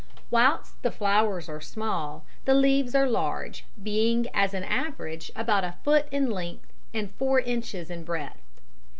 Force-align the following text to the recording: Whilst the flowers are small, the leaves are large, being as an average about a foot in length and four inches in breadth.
Whilst 0.31 0.81
the 0.81 0.89
flowers 0.89 1.47
are 1.47 1.61
small, 1.61 2.25
the 2.45 2.55
leaves 2.55 2.95
are 2.95 3.05
large, 3.07 3.65
being 3.83 4.25
as 4.33 4.51
an 4.55 4.63
average 4.63 5.29
about 5.35 5.63
a 5.63 5.75
foot 5.83 6.07
in 6.09 6.31
length 6.31 6.73
and 6.91 7.11
four 7.11 7.39
inches 7.39 7.91
in 7.91 8.03
breadth. 8.03 8.41